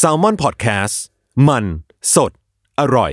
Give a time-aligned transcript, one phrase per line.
[0.00, 0.94] s a l ม o n PODCAST
[1.48, 1.64] มัน
[2.14, 2.32] สด
[2.80, 3.12] อร่อย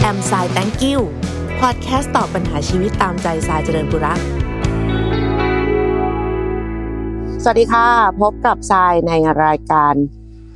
[0.00, 1.00] แอมไซแตงกิว
[1.60, 4.20] พอดแคสต์ตอบปัญหาชีวิตตามใจสายเจริญบุรัก
[7.42, 7.88] สวัสดีค่ะ
[8.20, 9.12] พบกับทรายใน
[9.44, 9.94] รายการ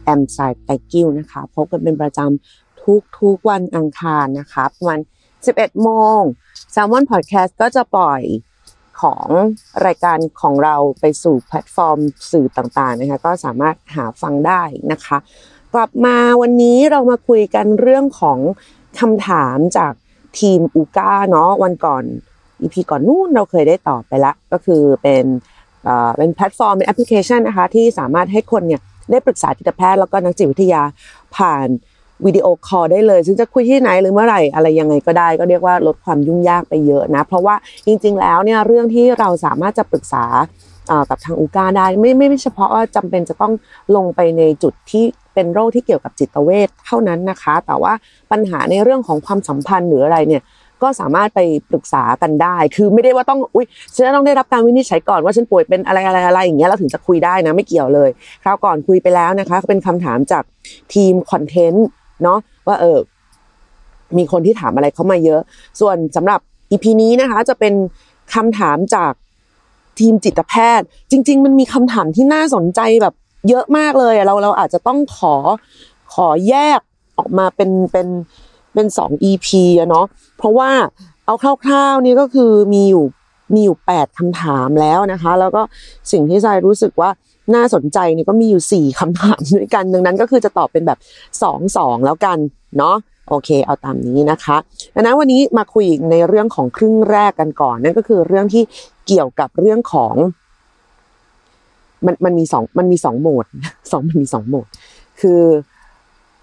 [0.05, 4.99] แอมไซแตงกิวนะคะ พบกันเป็นประจำ ทุกทุกวันอังคารนะคะวัน
[5.41, 6.21] 11 โมง
[6.75, 8.23] s ซ l m o n Podcast ก็จะปล่อย
[9.03, 9.29] ของ
[9.87, 11.99] รายการของเราไปสู่แพลตฟอร์ม
[12.31, 14.63] สื่อต่างๆนะคะก็สามารถหาฟังได้
[14.93, 15.19] นะคะ
[15.75, 18.39] กลับมาวันนี้เรามาคุยกันเรื่องของ
[19.01, 19.93] คำถามจาก
[20.39, 22.05] ทีมอูก้าเนาะวันก่อน
[22.61, 25.25] EP ก่อนนู่นเราเคยได้ตอบไปละก็คือเป็น
[25.85, 30.83] เอ่อเป็นแพลตฟอร์มเป็นแอปพลิเคชันนะคะที่สามารถให้คนเนี่ยได้ปรึกษาจิตแพทย์แล้วก็นักจิตวิทยา
[31.37, 31.67] ผ่าน
[32.27, 37.55] วิดีโอคอลได้เลยซึ่งจะคุยที่ไหนหรือเมื่อไหร่อะไรยังไงก็ได้ ก็เรียกว่าลดความยุ่งยากไปเยอะนะ เพราะว่า
[37.87, 40.25] จริง ๆ แล้วเนี่ยเรื่องที่เราสามารถจะปรึกษา
[40.89, 43.53] เอ่อกับทางอูก้าได้ไม่ไม่ไม่เฉพาะว่าจำเป็นจะต้อง
[43.97, 47.93] ลงไปในจุดที่เป็นโรคที่เกี่ยวกับจิตเวชเท่านั้นนะคะ แต่ว่า
[48.31, 50.43] ปัญหาในเรื่องของความสัมพันธ์หรืออะไรเนี่ย
[50.83, 58.11] ก็สามารถไปปรึกษากันได้ คือไม่ได้ว่าต้อง อุ้ยฉันต้องได้รับการวินิจฉัยก่อนว่าฉันป่วยเป็นอะไรอะไรอะไรอย่างเงี้ยเราถึงจะคุยได้นะไม่เกี่ยวเลย
[58.43, 60.45] คราวก่อนคุยไปแล้วนะคะ เป็นคำถามจาก
[60.95, 61.87] ทีมคอนเทนต์
[62.23, 62.99] เนาะว่าเออ
[64.17, 65.41] มีคนที่ถามอะไรเข้ามาเยอะ
[65.81, 66.41] ส่วนสำหรับ
[66.71, 67.75] อีพีนี้นะคะ จะเป็น
[68.35, 69.13] คำถามจาก
[69.99, 73.15] ทีมจิตแพทย์ จริง ๆ มันมีคำถามที่น่าสนใจแบบ
[73.49, 75.35] เยอะมากเลยเราเราอาจจะต้องขอ
[76.15, 76.81] ขอแยก
[77.19, 78.09] ออกมาเป็นเป็น
[78.75, 79.47] เป็นสอง EP
[79.79, 80.07] อะเนาะ
[80.39, 80.71] เพราะว่า
[81.27, 81.35] เอา
[81.65, 83.05] คร่าวๆนี่ก็คือมีอยู่
[83.55, 85.63] มีอยู่แปดคำถามแล้วนะคะ แล้วก็
[86.13, 87.11] สิ่งที่ใจรู้สึกว่า
[87.55, 90.99] น่าสนใจเนี่ยก็มีอยู่สี่คำถามด้วยกัน ดังนั้นก็คือจะตอบเป็นแบบ
[91.43, 92.39] สองสองแล้วกัน
[92.79, 92.97] เนาะ
[93.29, 94.57] โอเค เอาตามนี้นะคะ
[94.95, 98.63] ดังนั้นวันนี้มาคุยในเรื่องของครึ่งแรกกันก่อน นั่นก็คือเรื่องที่
[99.07, 100.15] เกี่ยวกับเรื่องของ
[102.07, 103.47] มันมันมีสองมันมีสองโหมด
[103.93, 104.67] สองมันมีสองโหมด
[105.21, 105.41] คือ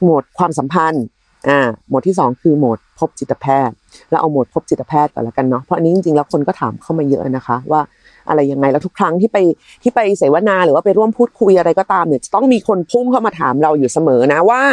[0.02, 1.06] โหมดความสัมพันธ์
[1.50, 3.76] อ่าโหมดที่สองคือโหมดพบจิตแพทย์
[4.10, 7.82] แล้วเอาโหมดพบจิตแพทย์ก่อนละกันเนาะเพราะอันนี้จริงๆแล้วคนก็ถามเข้ามาเยอะนะคะ ว่า
[8.28, 9.38] อะไรยังไงแล้วทุกครั้งที่ไป
[9.84, 14.64] ที่ไปเสวนาหรือว่าไปร่วมพูดคุยอะไรก็ตามเนี่ยจะต้องมีคนพุ่งเข้ามาถามเราอยู่เสมอนะว่า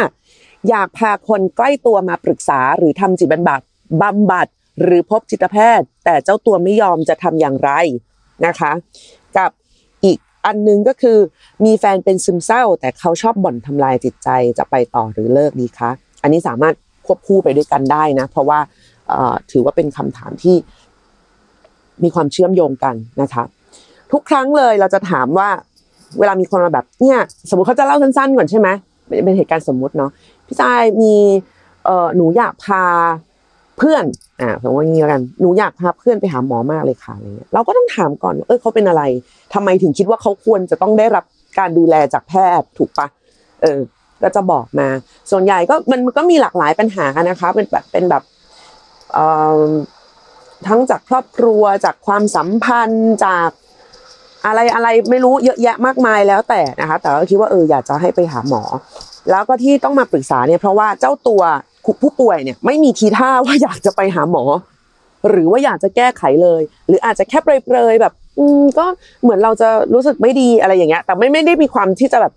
[0.69, 3.61] อยากพาคนใกล้ตัวมาปรึกษาหรือทำจิตบำบัด
[4.01, 4.47] บำบัด
[4.81, 7.71] หรือพบจิตแพทย์ แต่เจ้าตัวไม่ยอมจะทำอย่างไร
[8.45, 8.71] นะคะ
[9.37, 9.51] กับ
[10.05, 11.17] อีกอันหนึงก็คือ
[11.65, 15.91] มีแฟนเป็นซึมเศร้า แต่เขาชอบบ่นทำลายจิตใจจะไปต่อหรือเลิกดีคะ
[16.23, 16.75] อันนี้สามารถ
[17.05, 18.59] ควบคู่ไปด้วยกันได้นะ เพราะว่า
[19.51, 20.55] ถือว่าเป็นคำถามที่
[22.03, 23.43] มีความเชื่อมโยงกันนะคะ
[24.11, 25.49] ทุกครั้งเลยเราจะถามว่า
[26.19, 27.17] เวลามีคนมาแบบเนี่ย
[27.49, 28.69] สมมติเขาจะเล่าสั้นๆก่อนใช่ไหม
[29.23, 30.11] เป็นเหตุการณ์สมมุติเนาะ
[30.47, 31.13] พี่ชายมี
[31.85, 32.83] เอ่อหนูอยากพา
[33.77, 34.03] เพื่อน
[34.41, 39.03] อ่าสมมติว่างี้แล้วกันหนูอยากพาเพื่อนไปหาหมอมากเลยค่ะอะไรเงี้ยเราก็ต้องถามก่อนว่าเออเขาเป็นอะไร
[39.53, 41.25] ทำไมถึงคิดว่าเขาควรจะต้องได้รับ
[41.59, 43.07] การดูแลจากแพทย์ถูกปะ
[43.61, 43.79] เออ
[44.21, 44.87] ก็จะบอกมา
[45.31, 48.23] ส่วนใหญ่ก็มันมันก็มีหลากหลายปัญหานะคะเป็นแบบเป็นแบบ
[49.13, 49.25] เอ่
[49.57, 49.61] อ
[50.67, 53.49] ทั้งจากครอบครัวจากความสัมพันธ์จาก
[54.45, 58.61] อะไรอะไรไม่รู้เยอะแยะมากมายแล้วแต่นะคะ แต่ก็คิดว่าเอออยากจะให้ไปหาหมอ
[59.31, 61.41] แล้วก็ที่ต้องมาปรึกษาเนี่ยเพราะว่าเจ้าตัว
[62.01, 64.43] ผู้ป่วยเนี่ยไม่มีทีท่าว่าอยากจะไปหาหมอ
[65.29, 68.85] หรือว่าอยากจะแก้ไขเลย หรืออาจจะแค่เปรยๆแบบ อืมก็
[69.21, 72.33] เหมือนเราจะรู้สึกไม่ดีอะไรอย่างเงี้ย แต่ไม่ไม่ได้มีความที่จะแบบ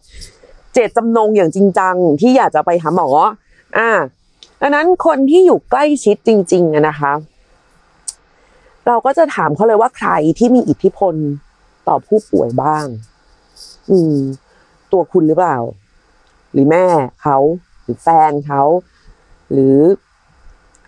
[0.75, 3.09] เจตจำนงอย่างจริงจังที่อยากจะไปหาหมอ
[3.79, 3.91] อ่า
[4.61, 7.13] ดังนั้นคนที่อยู่ใกล้ชิดจริงๆนะคะ
[8.87, 11.15] เราก็จะถามเขาเลยว่าใครที่มีอิทธิพล
[11.89, 12.87] ต่อผู้ป่วยบ้าง
[13.91, 14.17] อืม
[14.93, 15.59] ตัวคุณหรือเปล่า
[16.53, 16.87] หรือแม่
[17.23, 17.39] เขา
[17.83, 18.63] หรือแฟนเขา
[19.53, 19.77] หรือ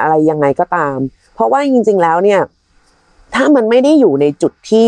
[0.01, 0.99] อะไรยังไงก็ตาม
[1.35, 2.41] เพราะว่าจริง ๆ แล้วเนี่ย
[3.35, 4.87] ถ้ามันไม่ได้อยู่ในจุดที่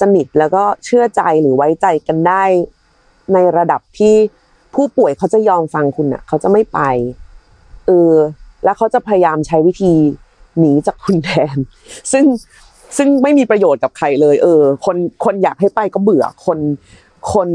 [0.00, 2.44] สนิทแล้วก็เชื่อใจหรือไว้ใจกันได้
[3.32, 4.14] ในระดับที่
[4.74, 6.80] ผู้ป่วยเขาจะยอมฟังคุณอะ เขาจะไม่ไป
[7.86, 8.12] เออ
[8.64, 9.94] แล้วเขาจะพยายามใช้วิธี
[10.58, 11.56] หนีจากคุณแทน
[12.12, 12.24] ซึ่ง
[12.96, 16.58] ซึ่งไม่มีประโยชน์กับใครเลย เออ คนคนอยากให้ไปก็เบื่อ คน
[17.32, 17.48] คน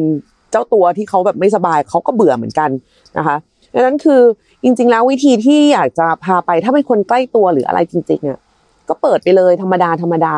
[0.51, 2.69] เจ้าตัวที่เขาแบบไม่สบายเขาก็เบื่อเหมือนกัน
[3.18, 3.38] นะคะ
[3.74, 4.21] ดังนั้นคือ
[4.63, 8.39] จริง ๆ แล้ววิธีที่อยากจะพาไปถ้าเป็นคนใกล้ตัวหรืออะไรจริงๆอะ
[8.89, 10.36] ก็เปิดไปเลยธรรมดาธรรมดา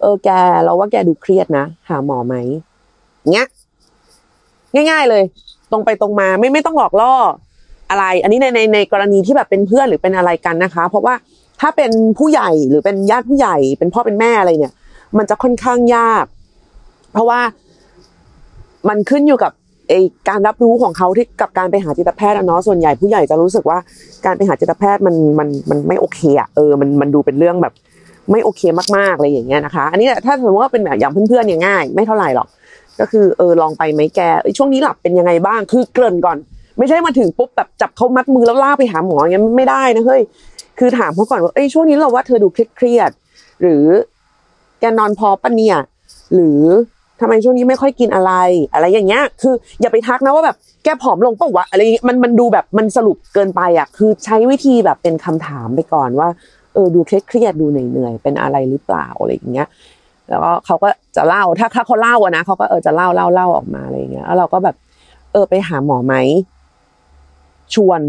[0.00, 0.28] เออแก
[0.64, 2.34] เราว่าแกดูเครียดนะ หาหมอไหม
[3.32, 3.46] เงี้ย
[4.90, 5.22] ง่าย ๆเลย
[5.70, 7.14] ตรงไปตรงมาไม่ไม่ต้องหลอกล่อ
[7.90, 11.14] อะไร อันนี้ในในในกรณีที่แบบเป็นเพื่อนหรือเป็นอะไรกันนะคะ เพราะว่า
[11.60, 14.74] ถ้าเป็นผู้ใหญ่หรือเป็นญาติผู้ใหญ่ เป็นพ่อเป็นแม่อะไรเนี่ย
[15.18, 16.24] มันจะค่อนข้างยาก
[17.12, 17.40] เพราะว่า
[18.88, 19.52] มันขึ้นอยู่กับ
[19.88, 19.94] ไอ
[20.28, 23.78] การรับรู้ของเขาที่กับการไปหาจิตแพทย์อะเนาะส่วนใหญ่ผู้ใหญ่จะรู้สึกว่า
[24.24, 27.72] การไปหาจิตแพทย์มันมันมันไม่โอเคอะเออมันมันดูเป็นเรื่องแบบ
[28.30, 28.62] ไม่โอเค
[28.96, 32.48] มากๆอะไรอย่างเงี้ยนะคะ อันนี้แหละถ้าสมมติว่าเป็นแบบอย่างเพื่อนๆเนี่ยง่าย ไม่เท่าไหร่หรอก
[33.00, 34.20] ก็คือเออลองไปไหมแก
[34.56, 36.36] ช่วงนี้หลับเป็นยังไงบ้าง คือเกริ่นก่อน
[36.78, 40.22] ไม่ใช่มาถึงปุ๊บแบบจับเขามัดมือแล้วลากไปหาหมออย่างเงี้ยไม่ได้นะเฮ้ย
[40.78, 43.10] คือถามเขาก่อนว่าเอ้ยช่วงนี้เราว่าเธอดูเครียด
[43.62, 43.84] หรือ
[44.80, 45.76] แกนอนพอปะเนี่ย
[46.34, 46.60] หรือ
[47.20, 48.32] ทำไมช่วงนี้ไม่ค่อยกินอะไร
[48.74, 56.28] อะไรอย่างเงี้ย คือ อย่าไปทักนะว่าแบบแกผอมลงเปล่าวะอะไรอย่างเงี้ยมันมันดูแบบมันสรุปเกินไปอะ คือใช้วิธีแบบเป็นคำถามไปก่อนว่า
[56.74, 59.68] เออดูเครียดดูเหนื่อยเป็นอะไรหรือเปล่าอะไรอย่างเงี้ย
[60.28, 64.76] แล้วก็เขาก็จะเล่าถ้าถ้าเขาเล่าอะนะเขาก็เออจะเล่าเล่าเล่าออกมาอะไรอย่างเงี้ยแล้วเราก็แบบ
[65.32, 66.14] เออไปหาหมอไหม
[67.74, 68.00] ชวน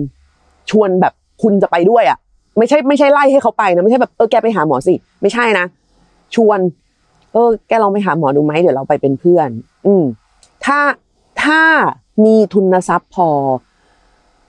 [0.69, 2.19] ชวนแบบคุณจะไปด้วยอะ
[2.57, 5.65] ไม่ใช่ไม่ใช่ไล่ให้เขาไปนะไม่ใช่แบบเออแกไปหาหมอสิ ไม่ใช่นะ
[6.35, 6.59] ชวน
[7.33, 9.49] เออ แกลองไปหาหมอดูไหมเดี๋ยวเราไปเป็นเพื่อน
[9.85, 10.03] อืม
[10.65, 10.79] ถ้า
[11.43, 11.61] ถ้า
[12.25, 13.29] มีทุนทรัพย์พอ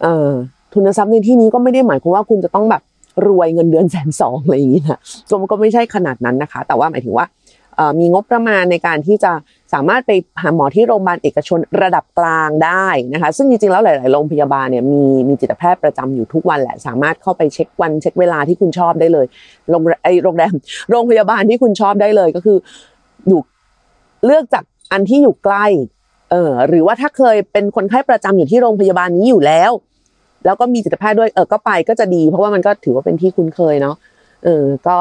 [0.02, 0.30] เอ่อ
[0.74, 2.82] ทุนทรัพย์ในที่นี้ก็ไม่ได้หมายความว่าคุณจะต้องแบบ
[3.26, 4.98] รวยเงินเดือนแสนสองอะไรอย่างนี้นะ
[5.30, 7.26] ก็ก็ไม่ใช่ขนาดนั้นนะคะ แต่ว่าหมายถึงว่า
[8.00, 9.32] มีงบประมาณในการที่จะ
[9.72, 10.10] สามารถไป
[10.40, 19.26] หาหมอที่โรงพยาบาลเอกชนระดับกลางได้นะคะซึ่งจริงๆแล้วหลาย ๆ โรงพยาบาลเนี่ยมีมีจิตแพทย์ประจำอยู่ทุกวันแหละ สามารถเข้าไปเช็ควันเช็คเวลาที่คุณชอบได้เลย
[19.70, 20.54] โรงไอโรงแรม
[20.90, 22.58] โรงพยาบาลที่คุณชอบได้เลยก็คือ
[23.28, 23.40] อยู่
[24.26, 25.66] เลือกจากอันที่อยู่ใกล้
[26.30, 29.72] เออหรือว่าถ้าเคยเป็นคนไข้ประจำอยู่ที่โรงพยาบาลนี้อยู่แล้ว
[30.44, 33.96] แล้วก็มีจิตแพทย์ด้วยเออก็ไปก็จะดี เพราะว่ามันก็ถือว่าเป็นที่คุ้นเคยเนาะ
[34.44, 34.96] เออก็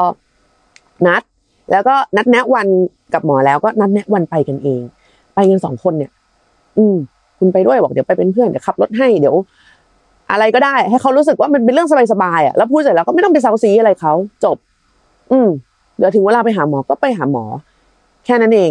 [1.06, 1.22] นัด
[1.70, 2.66] แล้วก็นัดแนะวัน
[3.14, 4.80] กับหมอแล้วก็นัดแนะวันไปกันเอง
[5.34, 6.10] ไปกันสองคนเนี่ย
[6.78, 6.96] อืม
[7.38, 9.34] คุณไปด้วยบอกเดี๋ยวไปเป็นเพื่อนเดี๋ยวขับรถให้เดี๋ยว
[10.30, 14.12] อะไรก็ได้ ให้เขารู้สึกว่ามันเป็นเรื่องสบายๆอะแล้วพูดเสร็จแล้วก็ไม่ต้องไปเซาซีอะไรเขา
[14.44, 14.56] จบ
[15.32, 15.48] อืม
[15.98, 17.44] เดี๋ยวถึงเวลาไปหาหมอก็ไปหาหมอ
[18.24, 18.70] แค่นั้นเอง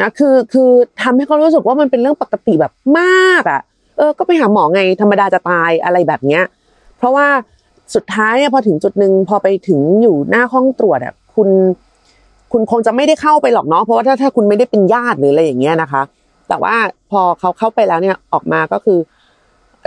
[0.00, 0.68] นะคือคือ
[1.02, 3.60] ทำให้เขารู้สึกว่ามันเป็นเรื่องปกติแบบมากอะ
[3.96, 6.42] เออ ก็ไปหาหมอไงธรรมดาจะตายอะไรแบบเนี้ย
[6.96, 7.26] เพราะว่า
[7.94, 11.48] สุดท้ายเนี่ยพอถึงจุดหนึ่งพอไปถึงอยู่หน้าห้องตรวจอะคุณ
[12.54, 16.02] คุณคงจะไม่ได้เข้าไปหรอกเนาะเพราะว่าถ้าถ้าคุณไม่ได้เป็นญาติหรืออะไรอย่างเงี้ยนะคะ
[16.48, 16.74] แต่ว่า
[17.10, 18.98] พอเขาเข้าไปแล้วเนี่ยออกมาก็คือ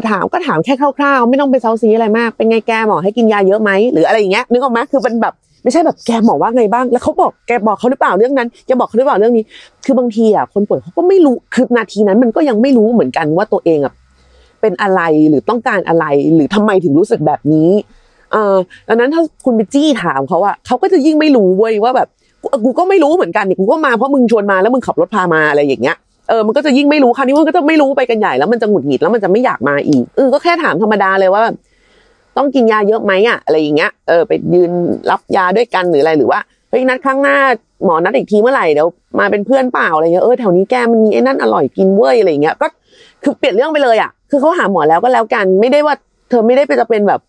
[0.10, 5.34] ถามก็ถามแค่คร่าวๆ ไม่ต้องไปเซาซีอะไรมาก เป็นไงแกหมอให้กินยาเยอะไหมหรืออะไรอย่างเงี้ยนึกออกไหมคือเป็นแบบ
[5.64, 9.46] ไม่ใช่แบบแกหมอว่าไงบ้าง แล้วเขาบอกแกบอกเขาหรือเปล่าเรื่องนั้นแกบอกเขาหรือเปล่าเรื่องนี้
[9.86, 13.94] คือบางทีอะคนป่วยเขาก็ไม่รู้คือนาทีนั้น มันก็ยังไม่รู้เหมือนกันว่าตัวเองอะ
[14.62, 17.70] เป็นอะไรหรือต้องการอะไรหรือทำไมถึงรู้สึกแบบนี้
[18.32, 18.56] เออ
[18.88, 22.08] ดังนั้นถ้าคุณไปจี้ถามเขาอะเขาก็จะยิ่งไม่รู้เว้ยว่าแบบ
[22.54, 25.96] กูกูก็ไม่รู้เหมือนกันนี่กูก็มาเพราะมึงชวนมาแล้วมึงขับรถพามาอะไรอย่างเงี้ย
[26.30, 31.44] เออมันก็จะยิ่งไม่รู้คราวนี้มันก็จะไม่รู้ไปกันใหญ่แล้วมันจะหงุดหงิดแล้วมันจะไม่อยากมาอีกเออก็แค่ถามธรรมดาเลยว่า
[32.38, 34.72] ต้องกินยาเยอะไหมอะอะไรอย่างเงี้ยเออไปยืน
[35.12, 36.40] รับยาด้วยกันหรืออะไรหรือว่า
[36.70, 37.36] เฮ้ยนัดครั้งหน้า
[37.86, 38.88] หมอนัดอีกทีเมื่อไหร่เดี๋ยว
[39.20, 42.68] มาเป็นเพื่อนเปล่าอะไรเงี้ยเออแถวนี้แกมันมีไอ้นั่นอร่อยกินเว้ยอะไรเงี้ยก็
[43.24, 45.96] คือเปลี่ยนเรื่องไปเลยอะคือเขาหาหมอแล้วก็แล้วกันไม่ได้ว่า
[46.30, 47.20] เธอไม่ได้ไปจะเป็นแบบ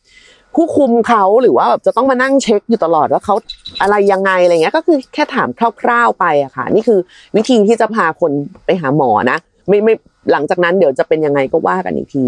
[0.58, 3.34] ผู้คุมเขาหรือว่าแบบจะต้องมานั่งเช็คอยู่ตลอดว่าเขา
[3.82, 5.48] อะไรยังไงอะไรเงี้ย ก็คือแค่ถาม
[5.82, 6.98] คร่าวๆไปอะค่ะ นี่คือ
[7.36, 8.32] วิธีที่จะพาคน
[8.66, 9.38] ไปหาหมอนะ
[9.68, 9.94] ไม่ไม่
[10.32, 12.24] หลังจากนั้นเดี๋ยวจะเป็นยังไงก็ว่ากันอีกที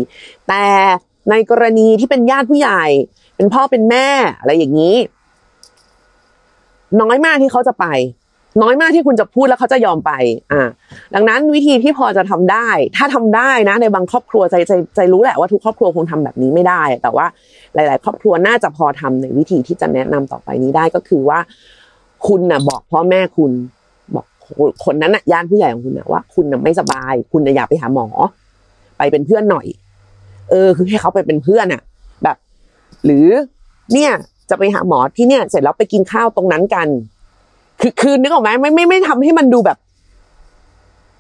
[0.49, 0.65] แต่
[1.31, 2.85] ในกรณีที่เป็นญาติผู้ใหญ่
[3.37, 4.07] เป็นพ่อเป็นแม่
[4.39, 4.97] อะไรอย่างนี้
[7.01, 7.87] น้อยมากที่เขาจะไป
[8.63, 10.13] น้อยมากที่คุณจะพูดแล้วเขาจะยอมไป
[10.53, 10.69] อ่า
[11.15, 17.27] ดังนั้นวิธีที่พอจะทำได้ ถ้าทำได้นะ ในบางครอบครัวใจใจใจรู้แหละว่าทุกครอบครัวคงทำแบบนี้ไม่ได้ แต่ว่า
[17.75, 21.39] หลาย ๆ ครอบครัวน่าจะพอทำในวิธีที่จะแนะนำต่อไปนี้ได้ก็คือว่า
[22.27, 23.51] คุณน่ะบอกพ่อแม่คุณ
[24.15, 24.27] บอก
[24.85, 28.07] คนนั้นน่ะญาติผู้ใหญ่ของคุณน่ะว่า คุณน่ะไม่สบาย คุณน่ะอยากไปหาหมอ
[28.99, 29.67] ไปเป็นเพื่อนหน่อย
[30.51, 31.83] เออ คือให้เขาไปเป็นเพื่อนน่ะ
[32.23, 32.37] แบบ
[33.05, 33.27] หรือ
[33.93, 34.13] เนี่ย
[34.51, 36.89] จะไปหาหมอที่เนี่ย เสร็จแล้วไปกินข้าวตรงนั้นกัน
[37.81, 39.79] คือคือนึกออกไหมไม่ไม่ไม่ทำให้มันดูแบบ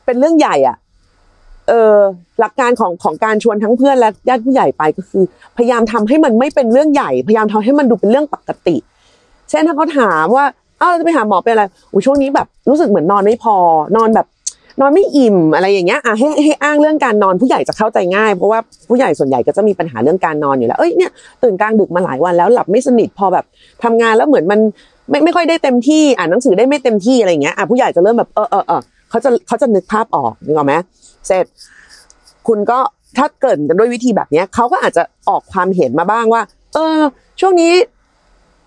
[0.04, 0.76] เป็นเรื่องใหญ่ อะ
[1.68, 1.96] เออ
[2.40, 5.24] หลักการของของการชวนทั้งเพื่อนและญาติผู้ใหญ่ไปก็คือ
[5.56, 8.76] พยายามทำให้มันไม่เป็นเรื่องใหญ่ พยายามทำให้มันดูเป็นเรื่องปกติ
[9.50, 10.44] เช่นถ้าเขาถามว่า
[10.78, 13.56] เอ้าจะไปหาหมอเป็นอะไรโอ้ช่วงนี้แบบ รู้สึกเหมือนนอนไม่พอ
[13.96, 14.26] นอนแบบ
[14.80, 21.10] นอนไม่อิ่มอะไรอย่างเงี้ยอะให้ให้อ้างเรื่องการนอนผู้ใหญ่จะเข้าใจง่ายเพราะว่าผู้ใหญ่ส่วนใหญ่ก็จะมีปัญหาเรื่องการนอนอยู่แล้วเอ้ยเนี่ย
[21.42, 23.44] ตื่นกลางดึกมาหลายวันแล้วหลับไม่สนิทพอแบบ
[23.82, 24.60] ทำงานแล้วเหมือนมัน
[25.10, 30.74] ไม่ไม่ค่อยได้เต็มที่อ่านหนังสือได้ไม่เต็มที่อะไรเงี้ยอะผู้ใหญ่จะเริ่มแบบเออเออเออเขาจะเขาจะนึกภาพออกนึกออกไหม
[31.26, 31.44] เสร็จ
[32.48, 32.78] คุณก็
[33.18, 36.42] ถ้าเกิดกันด้วยวิธีแบบเนี้ยเขาก็อาจจะออกความเห็นมาบ้างว่า
[36.74, 36.98] เออ
[37.40, 37.72] ช่วงนี้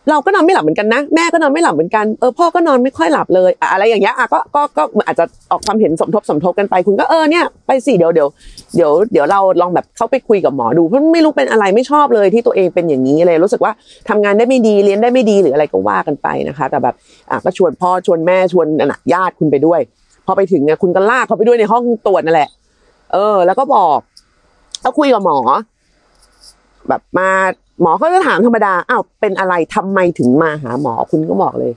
[0.09, 8.27] เราก็นอนไม่หลับเหมือนกันนะ แม่ก็นอนไม่หลับเหมือนกันเออพ่อก็นอนไม่ค่อยหลับเลยอะไรอย่างเงี้ยอะก็ก็ก็อาจจะออกความเห็นสมทบสมทบกันไป คุณก็เออเนี่ยไปสิเดี๋ยวเดี๋ยว
[8.75, 13.71] เดี๋ยวเดี๋ยวเราลองแบบเข้าไปคุยกับหมอดูเพราะไม่รู้เป็นอะไรไม่ชอบเลยที่ตัวเองเป็นอย่างนี้เลยรู้สึกว่า
[14.09, 16.95] ทำงานได้ไม่ดีเรียนได้ไม่ดีหรืออะไรก็ว่ากันไปนะคะ แต่แบบ
[17.29, 19.79] อะก็ชวนพ่อชวนแม่ชวนน่ะญาติคุณไปด้วย
[20.25, 22.49] พอไปถึงเนี่ยคุณก็ลากเขาไปด้วยในห้องตรวจนั่นแหละ
[23.13, 23.99] เออ แล้วก็บอก
[24.83, 25.37] ก็คุยกับหมอ
[26.89, 27.29] แบบมา
[27.81, 31.71] หมอเขาจะถามธรรมดาอ้าวเป็นอะไรทำไมถึงมาหาหมอคุณก็บอกเลย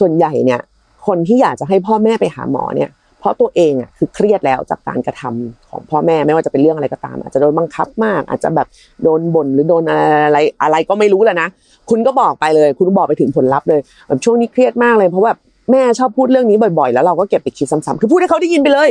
[0.00, 0.60] ส่วนใหญ่เนี่ย
[1.06, 2.90] คนที่อยากจะให้พ่อแม่ไปหาหมอเนี่ย
[3.20, 8.68] เพราะตัวเองอะคือเครียดแล้วจากการกระทำของพ่อแม่ไม่ว่าจะเป็นเรื่องอะไรก็ตาม อาจจะโดนบังคับมาก อาจจะแบบ
[9.02, 11.48] โดนบ่นหรือโดนอะไรอะไรก็ไม่รู้แหละนะ
[11.90, 15.38] คุณก็บอกไปเลย คุณบอกไปถึงผลลัพธ์เลยแบบช่วงนี้เครียดมากเลยเพราะแบบ
[15.70, 18.88] แม่ชอบพูดเรื่องนี้บ่อยๆ แล้วเราก็เก็บไปคิดซ้ำๆคือพูดให้เขาได้ยินไปเลย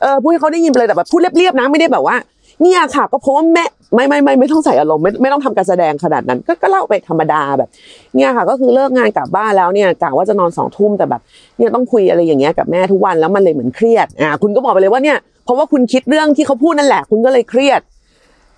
[0.00, 2.16] เออพูดให้เขาได้ยินไปเลยแต่แบบพูดเรียบๆนะไม่ได้แบบว่า
[2.62, 3.64] เนี่ยค่ะ ก็เพราะว่าแม่
[3.94, 7.68] ไม่ไม่ไม่ไม่ต้องใส่อารมณ์ไม่ไม่ต้องทำการแสดงขนาดนั้น ก็ก็เล่าไปธรรมดาแบบ
[8.16, 11.22] เนี่ยค่ะ ก็คือเลิกงานกลับบ้านแล้วเนี่ยกะว่าจะนอนสองทุ่มแต่แบบ
[11.58, 17.80] เนี่ยต้องคุยอะไรอย่างเงี้ยกับแม่ทุกวันแล้วมันเลยเหมือนเครียดอ่าคุณก็บอกไปเลยว่าเนี่ยเพราะว่าคุณคิดเรื่องที่เขาพูดนั่นแหละ คุณก็เลยเครียด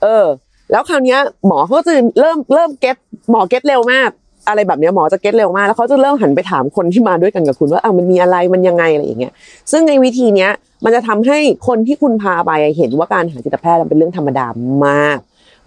[0.03, 0.27] เออ
[0.71, 2.97] แล้วคราวเนี้ยหมอเขาก็จะเริ่มเริ่มเก็ต
[3.31, 4.11] หมอเก็ตเร็วมาก
[4.49, 9.33] อะไรแบบนี้หมอจะเก็ตเร็วมาก แล้วเขาจะเริ่มหันไปถามคนที่มาด้วยกันกับคุณว่าอ่ามันมีอะไรมันยังไงอะไรอย่างเงี้ย
[9.71, 10.51] ซึ่งในวิธีเนี้ย
[10.85, 14.47] มันจะทำให้คนที่คุณพาไปเห็นว่าการหาจิตแพทย์เป็นเรื่องธรรมดา
[14.87, 15.19] มาก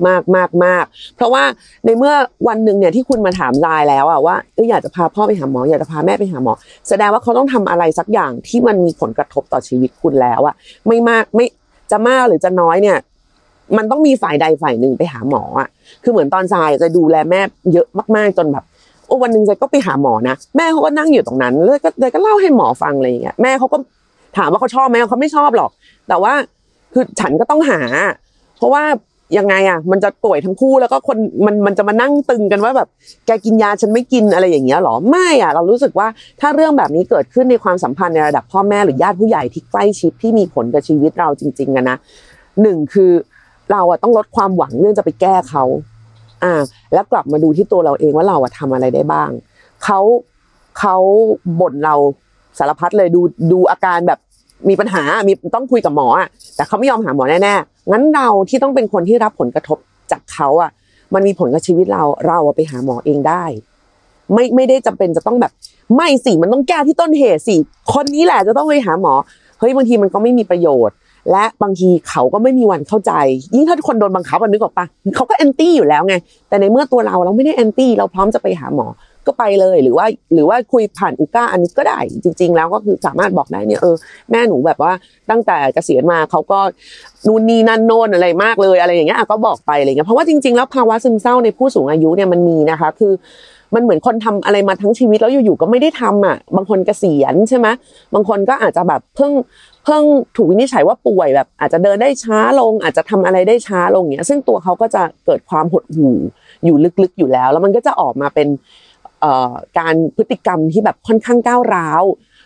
[0.08, 1.44] มากมากมากเพราะว่า
[1.86, 2.14] ในเมื่อ
[2.48, 6.54] วันหนึ่งเนี่ยที่คุณมาถามลายแล้วอะว่าเอออยากจะพาพ่อไปหาหมอ อยากจะพาแม่ไปหาหมอ
[6.90, 10.56] แสดงว่าเขาต้องทำอะไรสักอย่างที่มันมีผลกระทบต่อชีวิตคุณแล้วอะ
[10.88, 11.46] ไม่มากไม่
[11.92, 12.98] จะมากหรือจะน้อยเนี่ย
[13.78, 15.68] มันต้องมีฝ่ายใดฝ่ายหนึ่งไปหาหมออะ
[16.04, 17.42] คือเหมือนตอนทรายจะดูแลแม่
[17.74, 18.64] เยอะมากๆจนแบบ
[19.08, 23.78] โอ้วันหนึ่งใจก็ไปหาหมอนะแม่เขาก็นั่งอยู่ตรงนั้นแล้วก็เลยก็เล่าให้หมอฟังอะไรอย่างเงี้ยแม่เขาก็
[24.38, 25.72] ถามว่าเขาชอบไหมเขาไม่ชอบหรอก
[26.08, 26.34] แต่ว่า
[26.94, 27.80] คือฉันก็ต้องหา
[28.58, 28.84] เพราะว่า
[29.38, 32.88] ยังไงอะ มันจะป่วยทั้งคู่แล้วก็คนมันมันจะมานั่งตึงกันว่าแบบ
[33.26, 36.08] แกกินยาฉันไม่กินอะไรอย่างเงี้ยหรอไม่อะ เรารู้สึกว่า
[36.42, 41.98] ถ้าเรื่องแบบนี้เกิดขึ้นในความสัมพันธ์ในระดับพ่อแม่หรือญาติผู้ใหญ่ที่ใกล้ชิดที่มีผลกับชีวิตเราจริงๆอะนะ
[42.62, 43.12] หนึ่งคือ
[43.72, 45.64] เราอะต้องลดความหวังเรื่องจะไปแก้เขา
[46.44, 46.54] อ่า
[46.94, 49.30] แล้วกลับมาดูที่ตัวเราเองว่าเราอะทำอะไรได้บ้าง
[49.84, 50.00] เขา
[50.80, 50.96] เขา
[51.60, 51.96] บ่นเรา
[52.60, 54.20] สารพัดเลยดูดูอาการแบบ
[54.70, 59.78] มีปัญหา มีต้องคุยกับหมออะแต่เขาไม่ยอมหาหมอแน่ๆงั้นเราที่ต้องเป็นคนที่รับผลกระทบ
[60.12, 60.72] จากเขาอะ
[61.14, 63.44] มันมีผลกับชีวิตเราเราไปหาหมอเองได้
[64.34, 65.52] ไม่ไม่ได้จำเป็นจะต้องแบบ
[65.96, 67.56] ไม่สิมันต้องแก้ที่ต้นเหตุสิ
[67.94, 69.14] คนนี้แหละจะต้องไปหาหมอ
[69.60, 70.96] เฮ้ยบางทีมันก็ไม่มีประโยชน์
[71.32, 73.12] และบางทีเขาก็ไม่มีวันเข้าใจ
[73.56, 76.16] ยิ่งถ้าคนโดนบังคับนึกออกปะเขาก็แอนตี้อยู่แล้วไง
[76.50, 78.88] แต่ในเมื่อตัวเราเราไม่ได้แอนตี้เราพร้อมจะไปหาหมอ
[79.28, 83.96] ก็ไปเลยหรือว่าหรือว่าคุยผ่านอุก้าอันนี้ก็ได้จริง ๆ แล้วก็คือสามารถบอกได้เนี่ยเออ
[84.32, 84.92] แม่หนูแบบว่า
[85.30, 86.60] ตั้งแต่เกษียณมาเขาก็
[87.28, 93.14] นู่นนี่นั่นโน่นอะไรมากเลยอะไรอย่างเงี้ยก็บอกไปอะไรเงี้ยเพราะว่าจริง ๆ แล้วภาวะซึมเศร้าในผู้สูงอายุเนี่ยมันมีนะคะ คือ
[93.76, 97.68] มันเหมือนคนทำอะไรมาทั้งชีวิตแล้วอยู่ๆก็ไม่ได้ทำอะ บางคนเกษียณใช่ไหม
[98.14, 99.32] บางคนก็อาจจะแบบเพิ่ง
[99.86, 100.04] เพิ่ง
[100.36, 106.18] ถูกวินิจฉัยว่าป่วยแบบอาจจะเดินได้ช้าลง อาจจะทำอะไรได้ช้าลงเนี้ยซึ่งตัวเขาก็จะเกิดความหดหู่
[106.66, 108.48] อยู่ลึกๆอยู่แล้ว แล้วมันก็จะออกมาเป็น
[109.80, 112.04] การพฤติกรรมที่แบบค่อนข้างก้าวร้าว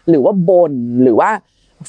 [0.09, 1.29] หรือว่าบน่นหรือว่า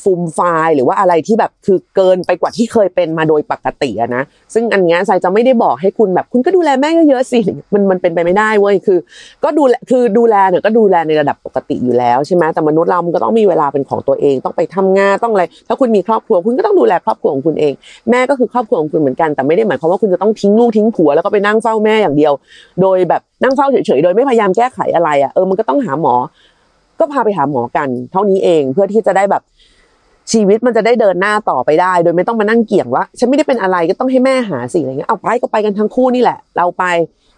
[0.02, 4.22] ฟูมไฟล์หรือว่าอะไรที่แบบคือเกินไปกว่าที่เคยเป็นมาโดยปกตินะ
[4.54, 7.40] ซึ่งอันนี้ทรายจะไม่ได้บอกให้คุณแบบ คุณก็ดูแลแม่เยอะๆสิ
[7.74, 8.98] มันมันเป็นไปไม่ได้เว้ยคือ
[9.44, 17.72] ก็ดูแลคือดูแลเนี่ยก็ดูแลในระดับปกติอยู่แล้วใช่ไหมแต่มนุษย์เรามันก็ต้องมีเวลาเป็นของตัวเองต้องไปทำงานต้องอะไรถ้าคุณมีครอบครัวคุณก็ต้องดูแลครอบครัวของคุณเอง
[18.10, 22.32] แม่ก็คือครอบครัวของคุณเหมือนกันแต่ไม่ได้หมายความว่าคุณจะต้องทิ้งลูกทิ้งผัวแล้วก็ไปนั่งเฝ้าแม่อย่างเดียว
[22.82, 26.14] โดยแบบนั่งเฝ้าเฉยๆโดยไม่พยายามแก้ไขอะไรอะเออมันก็ต้องหาหมอ
[27.00, 29.42] ก็พาไปหาหมอกัน เท่านี้เองเพื่อที่จะได้แบบ
[30.32, 36.84] ชีวิตมันจะได้เดินหน้าต่อไปได้ โดยไม่ต้องมานั่งเกี่ยงว่าฉันไม่ได้เป็นอะไรก็ต้องให้แม่หาสิอะไรเงี้ยเอาไปก็ไปกันทั้งคู่นี่แหละ เราไป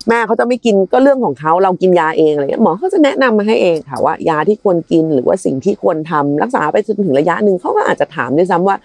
[0.09, 8.77] แม่เขาจะไม่กินก็เรื่องของเขาเรากินยาเองอะไรเงี้ยหมอเขาจะแนะนำมาให้เองค่ะว่ายาที่ควรกินหรือว่าสิ่งที่ควรทำรักษาไปจนถึงระยะหนึ่งเขาก็อาจจะถามด้วยซ้ำว่า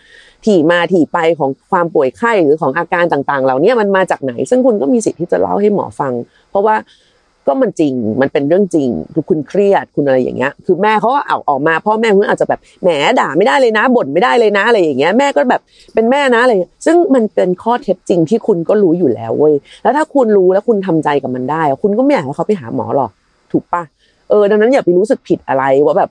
[0.45, 6.13] ที่มาที่ไปของความป่วยไข้หรือของอาการต่างๆ เหล่านี้มันมาจากไหน ซึ่งคุณก็มีสิทธิ์ที่จะเล่าให้หมอฟัง
[6.49, 6.75] เพราะว่า
[7.47, 12.89] ก็มันจริงมันเป็นเรื่องจริงคือคุณเครียดคุณอะไรอย่างเงี้ย คือแม่เขาก็เอาออกมาพ่อแม่คุณอาจจะแบบแหม
[13.19, 15.61] ด่าไม่ได้เลยนะบ่นไม่ได้เลยนะอะไรอย่างเงี้ยแม่ก็แบบ
[15.93, 16.53] เป็นแม่นะอะไร
[16.85, 23.11] ซึ่งมันเป็นข้อเท็จจริงที่คุณก็รู้อยู่แล้วเว้ยแล้วถ้าคุณรู้แล้วคุณทำใจกับมันได้ คุณก็ไม่อยากให้เขาไปหาหมอหรอก
[23.51, 23.83] ถูกปะ
[24.29, 26.09] เออดังนั้นอย่าไปรู้สึกผิดอะไรว่าแบบ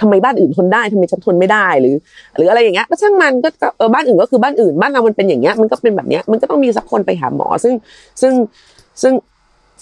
[0.00, 1.94] ทำไมบ้านอื่นทนได้ทำไมฉันทนไม่ได้หรือ
[2.36, 7.74] หรืออะไรอย่างเงี้ยก็ช่างมันก็เออบ้านอื่นก็คือบ้านอื่น บ้านเรามันเป็นอย่างเงี้ยมันก็เป็นแบบเนี้ยมันก็ต้องมีสักคนไปหาหมอ ซึ่ง
[8.22, 8.32] ซึ่ง
[9.02, 9.12] ซึ่ง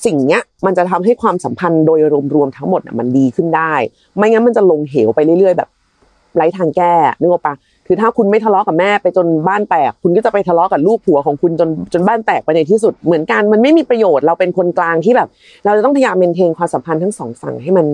[0.05, 1.99] สิ่งเนี้ยมันจะทำให้ความสัมพันธ์โดย
[2.35, 3.75] รวมๆทั้งหมดอะมันดีขึ้นได้
[4.17, 5.69] ไม่งั้นมันจะลงเหวไปเรื่อยๆ แบบ
[6.37, 7.55] ไร้ทางแก้นึกออกปะ
[7.87, 15.29] คือถ้าคุณไม่ทะเลาะกับแม่ไปจนบ้านแตก คุณก็จะไปทะเลาะกับลูกผัวของคุณจนจนบ้านแตกไปในที่สุดเหมือนกันมันไม่มีประโยชน์เราเป็นคนกลางที่แบบ
[15.65, 17.87] เราจะต้องพยายามเมนเทนความสัมพันธ์ทั้งสองฝั่งให้มัน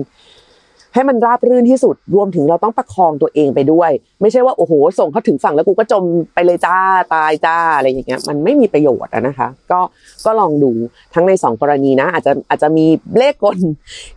[0.93, 6.77] ให้มันราบรื่นที่สุดรวมถึงเราต้องประคองตัวเองไปด้วย ไม่ใช่ว่าโอ้โหส่งเขาถึงฝั่งแล้วกูก็จมไปเลยจ้า
[7.13, 9.79] ตายจ้าอะไรอย่างเงี้ยมันไม่มีประโยชน์นะคะ ก็
[10.25, 10.71] ก็ลองดู
[11.13, 12.85] ทั้งใน 2 กรณีนะ อาจจะอาจจะมี
[13.17, 13.57] เลขกล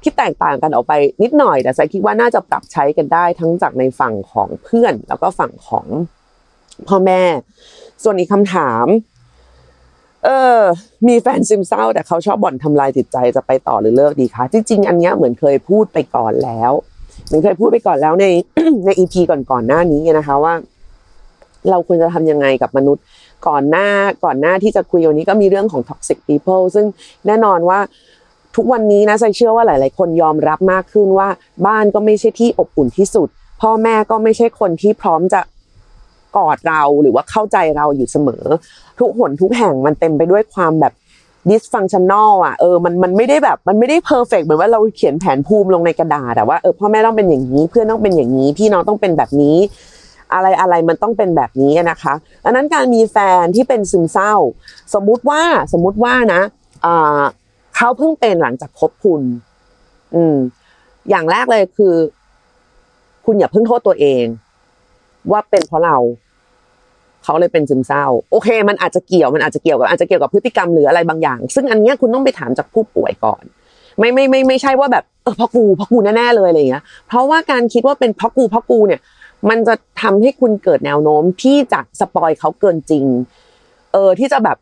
[0.02, 0.92] ที่แตกต่างกันออกไป
[1.22, 5.86] นิดหน่อยแต่ใส่คิดว่าน่าจะปรับใช้กันได้ทั้งจากในฝั่งของเพื่อน แล้วก็ฝั่งของ
[6.88, 7.22] พ่อแม่
[8.02, 8.86] ส่วนอีกคำถาม
[10.26, 10.62] เออ
[11.08, 16.72] มีแฟนซึมเศร้า แต่เขาชอบบ่อนทำลายจิตใจจะไปต่อหรือเลิกดีคะจริงๆ อันเนี้ยเหมือนเคยพูดไปก่อนแล้ว
[17.26, 18.26] เหมือนเคยพูดไปก่อนแล้วใน
[18.86, 20.54] ในอีพีก่อนๆหน้านี้นะคะว่า
[21.70, 23.02] เราควรจะทำยังไงกับมนุษย์
[23.48, 23.88] ก่อนหน้า
[24.24, 26.86] ก่อนหน้าที่จะคุยวันนี้ก็มีเรื่องของ toxic people ซึ่ง
[27.26, 27.78] แน่นอนว่า
[28.56, 31.28] ทุกวันนี้นะใจเชื่อว่าหลาย ๆ คนยอมรับมากขึ้นว่า
[31.66, 33.28] บ้านก็ไม่ใช่ที่อบอุ่นที่สุด
[33.62, 35.40] พ่อแม่ก็ไม่ใช่คนที่พร้อมจะ
[36.36, 38.44] กอดเราหรือว่าเข้าใจเราอยู่เสมอ
[38.98, 40.92] ทุกหนทุกแห่งมันเต็มไปด้วยความแบบ
[41.50, 49.56] dysfunctional อะเออมันมันไม่ได้แบบมันไม่ได้ perfect เหมือนว่าเราเขียนแผนภูมิลงในกระดาษแต่ว่าเออพ่อแม่ต้องเป็นอย่างนี้เพื่อนต้องเป็นอย่างนี้พี่น้องต้องเป็นแบบนี้
[50.34, 52.14] อะไรอะไรมันต้องเป็นแบบนี้นะคะ
[52.44, 54.34] ดังนั้นการมีแฟนที่เป็นซึมเศร้า
[54.94, 56.40] สมมุติว่าสมมุติว่านะ
[56.84, 57.22] อ่า
[57.76, 59.22] เขาเพิ่งเป็นหลังจากคบคุณ
[60.14, 60.36] อืม
[61.10, 61.94] อย่างแรกเลยคือ
[63.24, 64.24] คุณอย่าเพิ่งโทษตัวเอง
[65.30, 65.96] ว่าเป็นเพราะเรา
[67.26, 73.42] เขาเลยเป็นซึมเศร้า โอเค มันอาจจะเกี่ยวมันอาจจะเกี่ยวกับอาจจะเกี่ยวกับพฤติกรรมหรืออะไรบางอย่าง ซึ่งอันนี้คุณต้องไปถามจากผู้ป่วยก่อน
[73.98, 79.00] ไม่ไม่ไม่ไม่ใช่ว่าแบบเออเพราะกูเพราะกูแน่ๆเลยอะไรอย่างเงี้ย เพราะว่าการคิดว่าเป็นเพราะกูเพราะกูเนี่ย
[79.48, 83.04] มันจะทำให้คุณเกิดแนวโน้มที่จะสปอยเขาเกินจริง
[83.92, 84.56] เออที่จะแบบ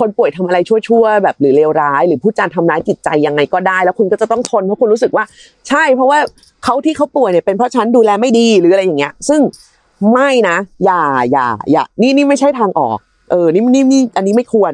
[0.00, 5.24] คนป่วยทำอะไรชั่วๆแบบหรือเลวร้าย หรือผู้จารทำร้ายจิตใจยังไงก็ได้ แล้วคุณก็จะต้องทนเพราะคุณรู้สึกว่า
[5.68, 6.18] ใช่ เพราะว่า
[6.64, 9.40] เขาที่เขาป่วยเนี่ยเป็นเพราะฉันดูแลไม่ดีหรืออะไรอย่างเงี้ย ซึ่ง
[10.12, 11.02] ไม่นะ อย่า
[11.32, 12.98] อย่าอย่านี่นี่ไม่ใช่ทางออก
[13.30, 14.72] เออ นี่นี่นี่อันนี้ไม่ควร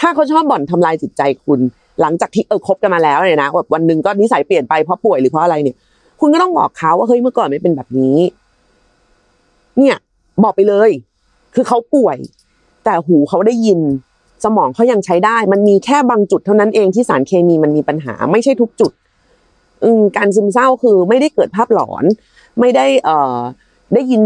[0.00, 1.60] ถ้าเขาชอบบ่อนทำลายจิตใจคุณ
[2.00, 5.76] หลังจากที่เออคบกันมาแล้วเนี่ยนะแบบวันหนึ่งก็นิสัยเปลี่ยนไปเพราะป่วยหรือเพราะอะไรเนี่ย
[6.20, 8.18] คุณก็ต้องบอกเขาว่าเฮ้ยเมื่อก่อนไม่เป็นแบบนี้
[9.78, 9.96] เนี่ย
[10.44, 10.90] บอกไปเลย
[11.54, 12.16] คือเขาป่วย
[12.84, 13.80] แต่หูเขาได้ยิน
[14.44, 18.92] สมองเขายังใช้ได้ มันมีแค่บางจุดเท่านั้นเองที่สารเคมีมันมีปัญหา ไม่ใช่ทุกจุด
[19.84, 22.04] อืการซึมเศร้าคือไม่ได้เกิดภาพหลอน
[22.60, 23.38] ไม่ได้ เอ่อ
[23.94, 24.22] ได้ยิน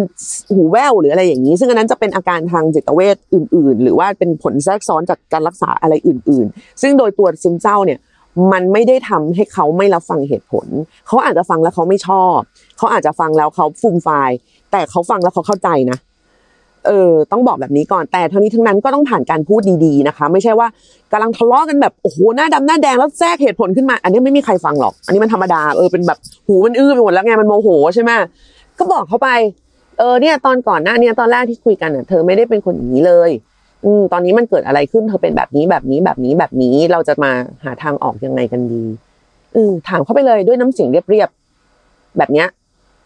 [0.54, 7.98] หูแว่วหรืออะไรอย่างนี้ ซึ่งอันนั้นจะเป็นอาการทางจิตเวชอื่น ๆ หรือว่าเป็นผลแทรกซ้อนจากการรักษาอะไรอื่น ๆ ซึ่งโดยตัวซึมเศร้าเนี่ย
[8.52, 10.66] มันไม่ได้ทำให้เขาไม่รับฟังเหตุผล
[11.06, 12.38] เขาอาจจะฟังแล้วเขาไม่ชอบ
[12.78, 14.30] เขาอาจจะฟังแล้วเขาฟูมฟาย
[14.72, 15.98] แต่เขาฟังแล้วเขาเข้าใจนะ
[16.86, 20.68] เออ ต้องบอกแบบนี้ก่อน แต่ทั้งนี้ทั้งนั้นก็ต้องผ่านการพูดดีๆนะคะ ไม่ใช่ว่า
[21.12, 28.10] กำลังทะเลาะกันแบบ โอ้โห หน้าดำหน้าแดงแล้วแทรกเหตุผลขึ้นมา อันนี้ไม่มีใครฟังหรอก อันนี้มันธรรมดา เออ เป็นแบบหูมันอื้อไปหมดแล้วไง มันโมโหใช่ไหม
[28.78, 29.30] ก็บอกเขาไป
[29.98, 33.30] เออเนี่ย ตอนก่อนหน้าเนี่ยตอนแรกที่คุยกันเน่ะเธอไม่ได้เป็นคนอย่างนี้เลย
[33.84, 37.32] อืมตอนนี้มันเกิดอะไรขึ้นเธอเป็นแบบนี้แบบนี้แบบนี้แบบนี้เราจะมา
[37.64, 38.84] หาทางออกยังไงกันดี
[39.54, 42.48] อืมถามเขาไปเลยด้วยน้ำเสียงเรียบๆแบบเนี้ย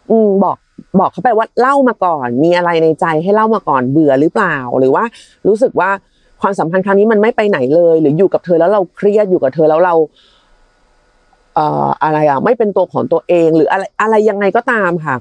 [0.09, 0.57] อืมบอก
[0.99, 5.03] บอกเขาไปว่าเล่ามาก่อน มีอะไรในใจให้เล่ามาก่อนเบื่อหรือเปล่า หรือว่า
[5.47, 5.89] รู้สึกว่า
[6.41, 9.93] ความสัมพันธ์ครั้งนี้มันไม่ไปไหนเลย หรืออยู่กับเธอแล้วเราเครียดอยู่กับเธอแล้วเรา
[11.55, 15.15] เอ่ออะไรอะ ไม่เป็นตัวของตัวเอง หรืออะไรอะไรยังไงก็ตามค่ะ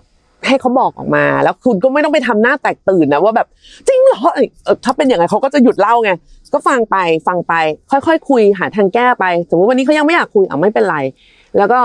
[0.47, 3.47] ให้เขาบอกออกมา แล้วคุณก็ไม่ต้องไปทำหน้าแตกตื่นนะว่าแบบ
[3.89, 4.39] จริงเหรอเอ
[4.73, 6.13] อถ้าเป็นอย่างไรเขาก็จะหยุดเล่าไง
[6.53, 6.97] ก็ฟังไป
[7.29, 7.55] ฟังไป
[7.91, 10.97] ค่อยๆคคุยหาทางแก้ไป สมมติวันนี้เขายังไม่อยากคุยอะไม่เป็นไร
[11.59, 11.81] แล้วก็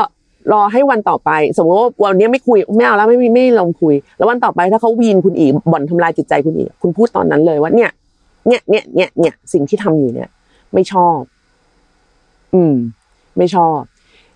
[0.54, 7.90] รอให้วันต่อไป สมมติว่าวันนี้ไม่คุยไม่เอาแล้วไม่ไม่ไม่ลองคุย แล้ววันต่อไปถ้าเขาวีนคุณอีกบ่อนทำลายจิตใจคุณอีก คุณพูดตอนนั้นเลยว่าเนี่ย
[8.48, 10.30] เนี่ยเนี่ยเนี่ยเนี่ยสิ่งที่ทำอยู่เนี่ย
[10.74, 11.20] ไม่ชอบ
[12.54, 12.76] อืม
[13.38, 13.80] ไม่ชอบ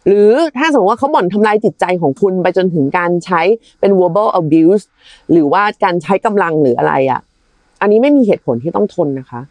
[0.09, 3.41] หรือถ้าสมมติว่าเขาบ่อนทำลายจิตใจของคุณไปจนถึงการใช้
[3.79, 4.85] เป็น verbal abuse
[5.31, 7.21] หรือว่าการใช้กำลังหรืออะไรอะ
[7.81, 9.41] อันนี้ไม่มีเหตุผลที่ต้องทนนะคะ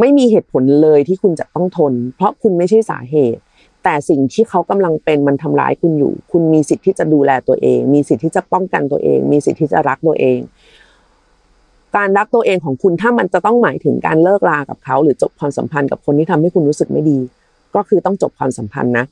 [0.00, 3.40] ไม่มีเหตุผลเลยที่คุณจะต้องทน เพราะคุณไม่ใช่สาเหตุ
[3.84, 10.38] แต่สิ่งที่เขากำลังเป็นมันทำร้ายคุณอยู่ คุณมีสิทธิ์ที่จะดูแลตัวเอง มีสิทธิ์ที่จะป้องกันตัวเอง มีสิทธิ์ที่จะรักตัวเอง
[11.96, 17.18] การรักตัวเองของคุณถ้ามันจะต้องหมายถึงการเลิกรากับเขา หรือจบความสัมพันธ์กับคนที่ทำให้คุณรู้สึกไม่ดี
[17.74, 19.06] ก็คือต้องจบความสัมพันธ์นะ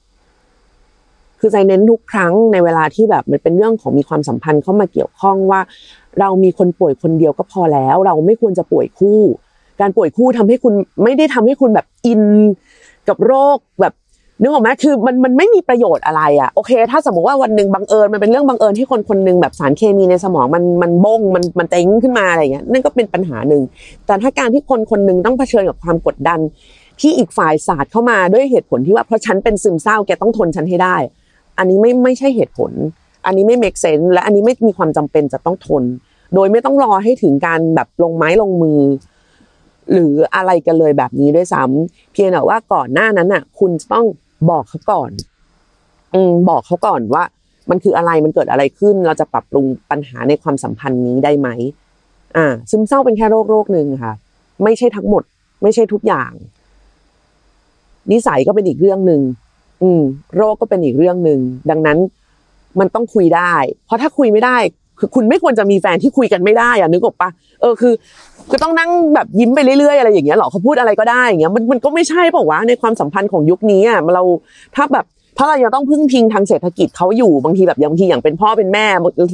[1.41, 5.61] คือใจเน้นทุกครั้งในเวลาที่แบบมันเป็นเรื่องของมีความสัมพันธ์เข้ามาเกี่ยวข้องว่า
[6.21, 9.21] เรามีคนป่วยคนเดียวก็พอแล้ว เราไม่ควรจะป่วยคู่
[9.81, 12.23] การป่วยคู่ทำให้คุณไม่ได้ทำให้คุณแบบอิน
[13.09, 13.95] กับโรคแบบ
[14.43, 23.63] นึกออกไหมคือมันมันไม่มีประโยชน์อะไรอะโอเค ถ้าสมมติว่าวันหนึ่งบังเอิญมันเป็นเรื่องบังเอิญที่คนคนหนึ่งแบบสารเคมีในสมองมันมันบงมันมันเต็งขึ้นมาอะไรอย่างเงี้ยนั่นก็เป็นปัญหาหนึ่ง
[24.07, 26.41] แต่ถ้าการที่คนคนหนึ่งต้องเผชิญกับความกดดัน
[27.01, 30.97] ที่อีกฝ่ายศาสตร์เข้ามาด้วยเหตุผลที่ว่าเพราะฉันเป็นซึมเศร้าแกต้องทนฉันให้ได้
[31.61, 32.73] อันนี้ไม่ไม่ใช่เหตุผล
[33.27, 35.85] อันนี้ไม่ make sense และอันนี้ไม่มีความจำเป็นจะต้องทน
[36.35, 38.81] โดยไม่ต้องรอให้ถึงการแบบลงไม้ลงมือ
[39.93, 44.07] หรืออะไรกันเลยแบบนี้ด้วยซ้ำเพียงแต่ว่าก่อนหน้านั้นน่ะ คุณต้อง
[44.51, 45.11] บอกเขาก่อน
[46.15, 47.25] อืมบอกเขาก่อนว่า
[47.71, 51.49] มันคืออะไรมันเกิดอะไรขึ้น เราจะปรับปรุงปัญหาในความสัมพันธ์นี้ได้ไหม
[52.37, 54.13] อ่า ซึมเศร้าเป็นแค่โรคโรคหนึ่งค่ะ
[54.65, 55.23] ไม่ใช่ทั้งหมด
[55.63, 56.33] ไม่ใช่ทุกอย่าง
[58.13, 59.21] นิสัยก็เป็นอีกเรื่องหนึ่ง
[59.83, 60.03] อืม
[60.37, 61.41] โรคก็เป็นอีกเรื่องหนึ่ง
[61.71, 61.99] ดังนั้น
[62.81, 63.55] มันต้องคุยได้
[63.87, 64.59] เพราะถ้าคุยไม่ได้
[64.99, 67.29] คือคุณไม่ควรจะมีแฟนที่คุยกันไม่ได้อะนึกออกปะ
[67.61, 67.93] เออคือ
[68.53, 74.23] ก็ต้องนั่งแบบยิ้มไปเรื่อยๆอะไรอย่างเงี้ยหรอเขาพูดอะไรก็ได้อย่างเงี้ยมันมันก็ไม่ใช่เปล่าวะในความสัมพันธ์ของยุคนี้อะเรา
[74.77, 75.05] ถ้าแบบ
[75.39, 78.87] ถ้าเรายังต้องพึ่งพิงทางเศรษฐกิจเขาอยู่บางทีแบบบางทีอย่างเป็นพ่อเป็นแม่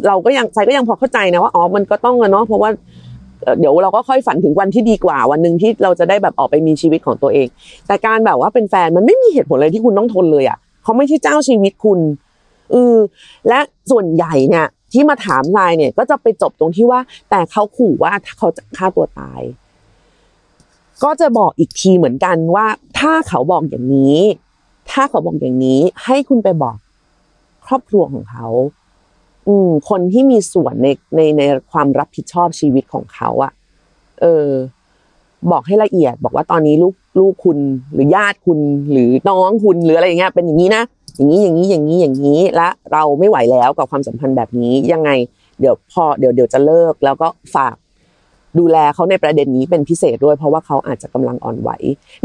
[0.09, 2.71] เราก็ยังใจก็ยังพอเข้าใจนะว่าอ๋อมันก็ต้องอะเนาะเพราะว่า
[3.59, 7.47] เดี๋ยวเราก็ค่อยฝันถึงวันที่ดีกว่า วันหนึ่งที่เราจะได้แบบออกไปมีชีวิตของตัวเอง
[7.87, 12.01] แต่การแบบว่าเป็นแฟนมันไม่มีเหตุผลอะไรที่คุณต้องทนเลยอะเขาไม่ใช่เจ้าชีวิตคุณ
[12.71, 12.97] เออ
[13.49, 13.59] และ
[13.91, 19.43] ส่วนใหญ่เนี่ยที่มาถามไลน์เนี่ย ก็จะไปจบตรงที่ว่า แต่เขาขู่ว่าเขาจะฆ่าตัวตาย
[21.05, 22.67] ก็จะบอกอีกทีเหมือนกันว่า
[22.99, 24.19] ถ้าเขาบอกอย่างนี้
[24.91, 26.77] ถ้าเขาบอกอย่างนี้ ให้คุณไปบอก
[27.67, 28.47] ครอบครัวของเขา
[29.47, 33.53] อืมคนที่มีส่วนในในในความรับผิดชอบชีวิตของเขาอะ
[34.21, 34.49] เออ
[35.51, 37.59] บอกให้ละเอียด บอกว่าตอนนี้ลูกลูกคุณ
[37.95, 38.59] หรือญาติคุณ
[38.93, 40.83] หรือน้องคุณหรืออะไรอย่างเงี้ยเป็นอย่างนี้นะ
[41.17, 45.11] อย่างนี้อย่างนี้อย่างนี้อย่างนี้และเราไม่ไหวแล้วกับความสัมพันธ์แบบนี้ยังไง
[45.61, 47.75] เดี๋ยวพอเดี๋ยวเดี๋ยวจะเลิกแล้วก็ฝาก
[48.59, 51.71] ดูแลเขาในประเด็นนี้เป็นพิเศษด้วย เพราะว่าเขาอาจจะกำลังอ่อนไหว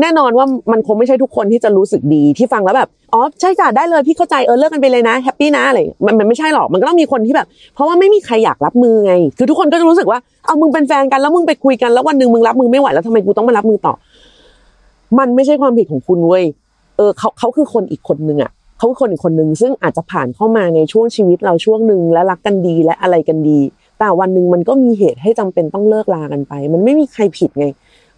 [0.01, 13.93] แน่นอนว่ามันคงไม่ใช่ทุกคนที่จะรู้สึกดีที่ฟังแล้วแบบอ๋อใช่จ้ะได้เลยพี่เข้าใจเออเลิกกันไปเลยนะแฮปปี้นะอะไรมันมันไม่ใช่หรอกมันก็ต้องมีคนที่แบบ เพราะว่าไม่มีใครอยากรับมือไง คือทุกคนก็จะรู้สึกว่าเอามึงเป็นแฟนกันแล้วมึงไปคุยกันแล้ววันหนึ่งมึงรับมือไม่ไหวแล้วทำไมกูต้องมารับมือต่อ
[15.19, 16.43] มันไม่ใช่ความผิดของคุณเว้ย
[16.97, 23.59] เออเขาเขาคือคนอีกคนนึงอะเขาคือคนอีกคนนึงซึ่งอาจจะผ่านเข้ามาในช่วงชีวิตเราช่วงหนึ่งและรักกันดีและอะไรกันดี
[24.03, 27.67] แต่วันหนึ่งมันก็มีเหตุให้จำเป็นต้องเลิกลากันไป มันไม่มีใครผิดไง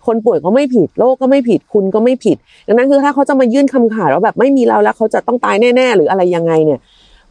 [0.06, 6.80] คนป่วยก็ไม่ผิด โรคก็ไม่ผิด คุณก็ไม่ผิด ดังนั้นคือถ้าเขาจะมายื่นคำขาดว่าแบบไม่มีเราแล้วเขาจะต้องตายแน่ ๆ หรืออะไรยังไงเนี่ย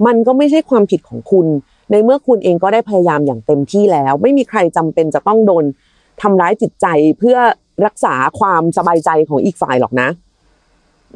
[0.06, 1.46] มันก็ไม่ใช่ความผิดของคุณ
[1.90, 5.64] ในเมื่อคุณเองก็ได้พยายามอย่างเต็มที่แล้ว ไม่มีใครจำเป็นจะต้องโดน
[6.22, 6.86] ทำร้ายจิตใจ
[7.18, 7.36] เพื่อ
[7.86, 10.08] รักษาความสบายใจของอีกฝ่ายหรอกนะ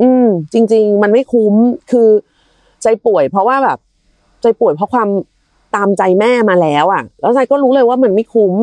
[0.01, 1.55] อืม จริง ๆ มันไม่คุ้ม
[1.90, 2.09] คือ
[2.83, 3.79] ใจป่วย เพราะว่าแบบ
[4.42, 5.09] ใจป่วยเพราะความ
[5.77, 8.55] ตามใจแม่มาแล้วอะ แล้วใจก็รู้เลยว่ามันไม่คุ้ม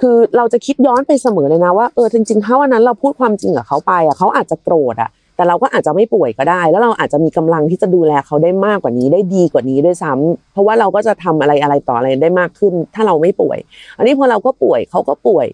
[0.00, 13.58] คือเราจะคิดย้อนไปเสมอเลยนะว่าเออจริงๆถ้าวันนั้นเราพูดความจริงกับเขาไปอะเขาอาจจะโกรธอะ แต่เราก็อาจจะไม่ป่วยก็ได้ แล้วเราอาจจะมีกำลังที่จะดูแลเขาได้มากกว่านี้ได้ดีกว่านี้ด้วยซ้ำเพราะว่าเราก็จะทำอะไรอะไรต่ออะไรได้มากขึ้น ถ้าเราไม่ป่วย
[13.96, 15.46] อันนี้พอเราก็ป่วยเขาก็ป่วย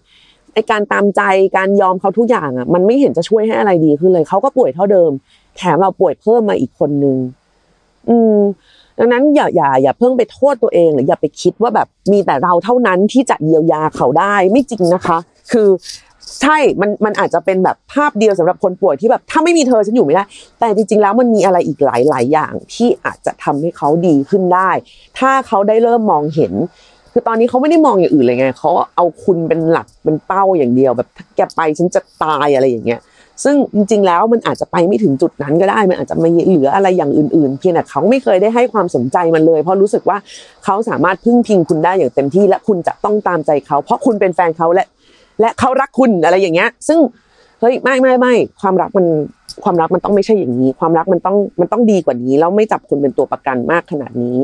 [0.54, 1.22] ไอการตามใจ
[1.56, 5.10] การยอมเขาทุกอย่างอะ มันไม่เห็นจะช่วยให้อะไรดีขึ้นเลยเขาก็ป่วยเท่าเดิม
[5.56, 7.16] แถมเราป่วยเพิ่มมาอีกคนนึง
[8.08, 8.38] อืม
[8.98, 15.18] ดังนั้นอย่าอย่าอย่าเพิ่งไปโทษตัวเอง หรืออย่าไปคิดว่าแบบมีแต่เราเท่านั้นที่จะเยียวยาเขาได้ไม่จริงนะคะ
[15.52, 15.68] คือ
[16.42, 20.24] ใช่ มัน มันอาจจะเป็นแบบภาพเดียวสำหรับคนป่วยที่แบบถ้าไม่มีเธอฉันอยู่ไม่ได้
[20.60, 24.70] แต่จริงๆ แล้วมันมีอะไรอีกหลายหลายอย่างที่อาจจะทำให้เขาดีขึ้นได้
[25.18, 26.52] ถ้าเขาได้เริ่มมองเห็น
[27.12, 33.00] คือตอนนี้เขาไม่ได้มองอย่างอื่นเลยไง เขาเอาคุณเป็นหลัก เป็นเป้าอย่างเดียว แบบถ้าแกไปฉันจะตายอะไรอย่างเงี้ย
[33.44, 40.18] ซึ่งจริงๆแล้วมันอาจจะไปไม่ถึงจุดนั้นก็ได้ มันอาจจะไม่เหลืออะไรอย่างอื่นๆ เพียงแต่เขาไม่เคยได้ให้ความสนใจมันเลย เพราะรู้สึกว่า
[40.64, 44.86] เขาสามารถพึ่งพิงคุณได้อย่างเต็มที่และคุณจะต้องตามใจเขา เพราะคุณเป็นแฟนเขาและ
[45.40, 46.98] และเขารักคุณอะไรอย่างเงี้ย ซึ่ง
[47.60, 49.06] เฮ้ยไม่ไม่ไม่ความรักมัน
[49.64, 54.38] ความรักมันต้องไม่ใช่อย่างนี้ ความรักมันต้องมันต้องดีกว่านี้แล้วไม่จับคุณเป็นตัวประกันมากขนาดนี้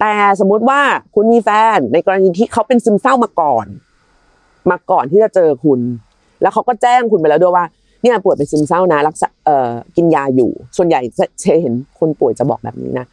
[0.00, 0.80] แต่สมมุติว่า
[1.14, 3.66] คุณมีแฟนในกรณีที่เขาเป็นซึมเศร้ามาก่อน
[4.70, 5.80] มาก่อนที่จะเจอคุณ
[6.42, 7.64] แล้วเขาก็แจ้งคุณไปแล้วด้วยว่า
[8.04, 11.00] เนี่ยป่วยเป็นซึมเศร้านะรักษาเอ่อกินยาอยู่ ส่วนใหญ่
[11.40, 13.06] เชเห็นคนป่วยจะบอกแบบนี้นะ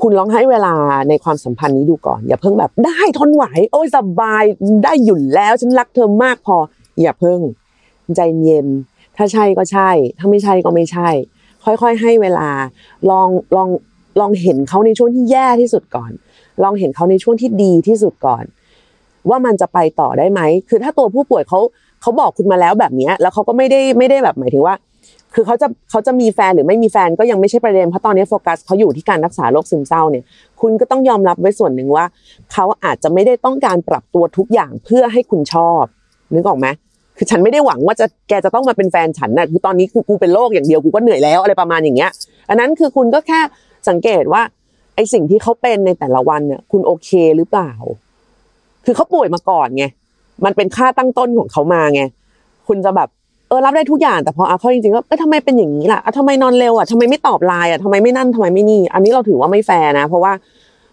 [0.00, 0.74] คุณลองให้เวลา
[1.08, 4.44] ในความสัมพันธ์นี้ดูก่อน อย่าเพิ่งแบบได้ทนไหว โอ้ยสบาย
[4.84, 6.56] ได้หยุ่นแล้ว ฉันรักเธอมากพอ
[7.00, 7.40] อย่าเพิ่ง
[8.16, 8.66] ใจเย็น
[9.16, 11.08] ถ้าใช่ก็ใช่ ถ้าไม่ใช่ก็ไม่ใช่
[11.64, 12.48] ค่อยๆ ให้เวลา
[13.10, 13.68] ลองลอง
[14.20, 16.10] ลองเห็นเขาในช่วงที่แย่ที่สุดก่อน
[16.62, 18.44] ลองเห็นเขาในช่วงที่ดีที่สุดก่อน
[19.28, 21.60] ว่ามันจะไปต่อได้ไหมคือถ้าตัวผู้ป่วยเขา
[22.02, 24.74] เขาบอกคุณมาแล้วแบบนี้แล้วเขาก็ไม่ได้ไม่ได้แบบหมายถึงว่า
[25.34, 30.24] คือเขาจะเขาจะมีแฟนหรือไม่มีแฟนก็ยังไม่ใช่ประเด็นเพราะตอนนี้โฟกัสเขาอยู่ที่การรักษาโรคซึมเศร้าเนี่ย
[30.60, 32.04] คุณก็ต้องยอมรับไว้ส่วนหนึ่งว่า
[32.52, 35.82] เขาอาจจะไม่ได้ต้องการปรับตัวทุกอย่างเพื่อให้คุณชอบ
[36.34, 36.66] นึกออกไหม
[37.16, 42.10] คือฉันไม่ได้หวังว่าจะแกจะต้องมาเป็นแฟนฉันนะคือตอนนี้คือกูเป็นโรคอย่างเดียวกูก็เหนื่อยแล้วอะไรประมาณอย่างเงี้ย
[42.48, 43.40] อันนั้นคือคุณก็แค่
[43.88, 44.42] สังเกตว่า
[44.94, 47.72] ไอสิ่งที่เขาเป็นในแต่ละวันเนี่ยคุณโอเคหรือเปล่า
[48.84, 49.84] คือเขาป่วยมาก่อนไง
[50.44, 52.02] มันเป็นค่าตั้งต้นของเขามาไง
[52.68, 53.08] คุณจะแบบ
[53.48, 60.32] เออรับได้ทุกอย่างแต่พอเอาเข้าจริงๆก็เออทำไมเป็นอย่างนี้ล่ะทำไมนอนเร็วอะทำไมไม่ตอบไลน์อะทำไมไม่นั่นทำไมไม่นี่ อันนี้เราถือว่าไม่แฟร์นะ เพราะว่า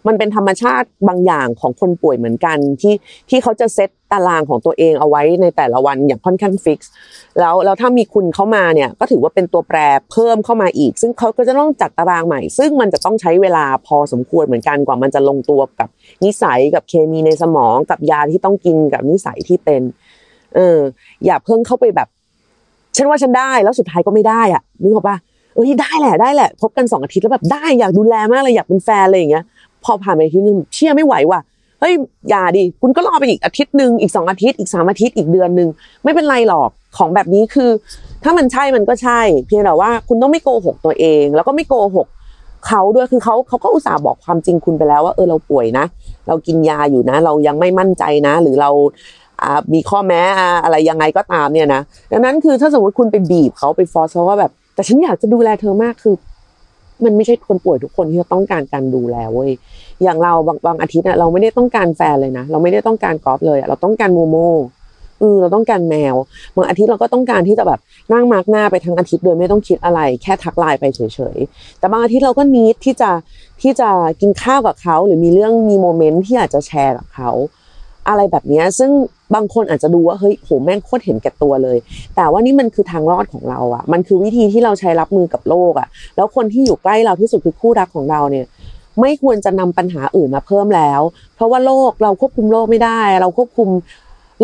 [0.06, 2.94] มันเป็นธรรมชาติบางอย่างของคนป่วยเหมือนกันที่
[3.30, 6.90] ที่เขาจะเซต ตารางของตัวเองเอาไว้ในแต่ละวันอย่างค่อนข้าง fix
[7.40, 9.78] แล้วแล้วถ้ามีคุณเข้ามาเนี่ยก็ถือว่าเป็นตัวแปร
[10.12, 15.88] เพิ่มเข้ามาอีก ซึ่งเขาก็จะต้องจัดตารางใหม่ ซึ่งมันจะต้องใช้เวลาพอสมควรเหมือนกันกว่ามันจะลงตัวกับ
[16.24, 19.82] นิสัยกับเคมีในสมองกับยาที่ต้องกินกับนิสัยที่เป็น
[20.54, 20.78] เออ
[21.24, 22.08] อย่าเพิ่งเข้าไปแบบ
[22.96, 25.16] ฉันว่าฉันได้แล้วสุดท้ายก็ไม่ได้อะนึกออกปะ
[25.54, 29.44] เอ้ยได้แหละได้แหละพบกันสองอาทิตย์แล้วแบบได้อยากดูแลมากเลยอยากเป็นแฟนอะไรอย่างเงี้ย
[29.84, 31.40] พอผ่านไปอาทีนึงเชื่อไม่ไหวว่ะ
[31.80, 31.92] เฮ้ย
[32.30, 35.68] อย่าดิคุณก็รอไปอีกอาทิตย์หนึ่งอีกสองอาทิตย์อีกสามอาทิตย์อีกเดือนหนึ่ง
[36.04, 37.70] ไม่เป็นไรหรอกของแบบนี้คือ
[38.24, 42.06] ถ้ามันใช่มันก็ใช่ เพียงแต่ว่าคุณต้องไม่โกหกตัวเอง แล้วก็ไม่โกหก
[42.66, 45.84] เขาด้วยคือเขาเขาก็อุตส่าห์บอกความจริงคุณไปแล้วว่าเออเราป่วยนะ
[46.28, 48.70] เรากินยาอยู่นะ เรายังไม่มั่นใจนะ หรือเรา
[49.42, 51.80] อ่ามีข้อแม้อ่าอะไรยังไงก็ตามเนี่ยนะ
[52.12, 56.14] ดังนั้นคือถ้าสมมติคุณไปบีบเขาไปฟอร์สเขาว่าแบบ แต่ฉันอยากจะดูแลเธอมากคือ
[57.04, 59.50] มันไม่ใช่คนป่วยทุกคนที่จะต้องการการดูแลเว้ย
[60.02, 64.36] อย่างเราบางบางอาทิตย์อะเราไม่ได้ต้องการแฟนเลยนะเราไม่ได้ต้องการกอล์ฟเลยเราต้องการโมโม
[65.20, 66.16] เออเราต้องการแมว
[66.56, 67.80] บางอาทิตย์เราก็ต้องการที่จะแบบ
[68.12, 71.00] นั่งมาร์กหน้าไปทั้งอาทิตย์โดยไม่ต้องคิดอะไร แค่ทักไลน์ไปเฉ
[71.36, 73.10] ยๆแต่บางอาทิตย์เราก็นิดที่จะ
[73.62, 73.88] ที่จะ
[74.20, 77.30] กินข้าวกับเขาหรือมีเรื่องมีโมเมนต์ที่อยากจะแชร์กับเขา
[78.08, 78.90] อะไรแบบนี้ซึ่ง
[79.34, 81.78] บางคนอาจจะดูว่าเฮ้ยโหแม่งโคตรเห็นแก่ตัวเลย
[82.16, 88.46] แต่ว่านี่มันคือทางรอดของเราอะมันคือวิธีที่เราใช้รับมือกับโลกอะแล้วคนที่อยู่ใกล้เราที่สุดคือคู่รักของเราเนี่ย
[89.00, 91.00] ไม่ควรจะนำปัญหาอื่นมาเพิ่มแล้ว
[91.36, 93.68] เพราะว่าโลกเราควบคุมโลกไม่ได้ เราควบคุม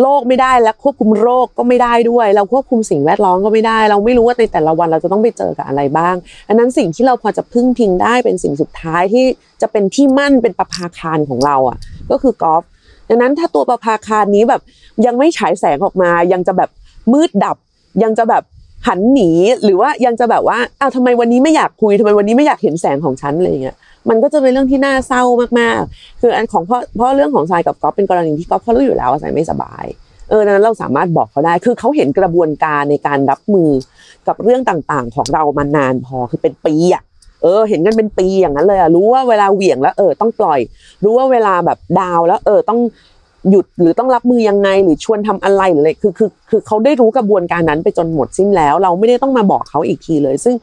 [0.01, 6.15] โลกไม่ได้และควบคุมโรคก็ไม่ได้ด้วย เราควบคุมสิ่งแวดล้อมก็ไม่ได้ เราไม่รู้ว่าในแต่ละวันเราจะต้องไปเจอกับอะไรบ้าง
[6.47, 9.25] อันนั้นสิ่งที่เราพอจะพึ่งพิงได้เป็นสิ่งสุดท้ายที่
[9.61, 11.77] จะเป็นที่มั่นเป็นประภาคารของเราอะ
[12.11, 12.63] ก็คือกอล์ฟ
[13.09, 14.61] ดังนั้นถ้าตัวประภาคารนี้แบบ
[15.05, 16.69] ยังไม่ฉายแสงออกมา ยังจะแบบ
[17.13, 17.57] มืดดับ
[18.03, 18.43] ยังจะแบบ
[18.87, 19.31] หันหนี
[19.63, 23.75] หรือว่ายังจะแบบว่าอ้าวทำไมวันนี้ไม่อยากคุยทำไมวันนี้ไม่อยากเห็นแสงของฉันอะไรอย่างเงี้ย
[24.09, 25.23] มันก็จะเป็นเรื่องที่น่าเศร้า
[25.59, 29.85] มากๆ คืออันของเพราะเพราะเรื่องของทรายกับก๊อฟเป็นกรณีที่ก๊อฟเขารู้อยู่แล้วว่าทรายไม่สบาย
[30.29, 33.69] เออดังนั้นเราสามารถบอกเขาได้ คือเขาเห็นกระบวนการในการรับมือ
[34.27, 37.03] กับเรื่องต่างๆ ของเรามานานพอคือเป็นปีอะ
[37.41, 40.59] เออ เห็นกันเป็นปีอย่างนั้นเลยอะรู้ว่าเวลาเหวี่ยงแล้วเออต้องปล่อย
[41.03, 42.79] รู้ว่าเวลาแบบดาวแล้ว เออต้อง
[43.49, 50.55] หยุดหรือต้องรับมือยังไงหรือชวนทำอะไรหรืออะไรคือคือคือเขาได้รู้กระบวนการนั้นไปจนหมดสิ้นแล้ว เราไม่ได้ต้องมาบอกเขาอีกทีเลย ซึ่ง